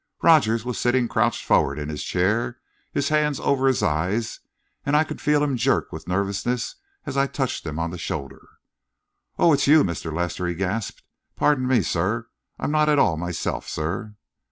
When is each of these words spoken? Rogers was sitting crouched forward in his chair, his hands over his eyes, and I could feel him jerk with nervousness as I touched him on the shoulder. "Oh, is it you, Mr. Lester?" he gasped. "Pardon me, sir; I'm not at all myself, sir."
Rogers 0.23 0.65
was 0.65 0.79
sitting 0.79 1.07
crouched 1.07 1.45
forward 1.45 1.77
in 1.77 1.87
his 1.89 2.03
chair, 2.03 2.57
his 2.91 3.09
hands 3.09 3.39
over 3.39 3.67
his 3.67 3.83
eyes, 3.83 4.39
and 4.83 4.97
I 4.97 5.03
could 5.03 5.21
feel 5.21 5.43
him 5.43 5.55
jerk 5.55 5.91
with 5.91 6.07
nervousness 6.07 6.77
as 7.05 7.17
I 7.17 7.27
touched 7.27 7.67
him 7.67 7.77
on 7.77 7.91
the 7.91 7.99
shoulder. 7.99 8.41
"Oh, 9.37 9.53
is 9.53 9.61
it 9.61 9.67
you, 9.67 9.83
Mr. 9.83 10.11
Lester?" 10.11 10.47
he 10.47 10.55
gasped. 10.55 11.03
"Pardon 11.35 11.67
me, 11.67 11.83
sir; 11.83 12.29
I'm 12.57 12.71
not 12.71 12.89
at 12.89 12.97
all 12.97 13.15
myself, 13.15 13.67
sir." 13.67 14.15